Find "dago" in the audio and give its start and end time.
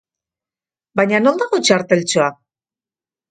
1.41-1.59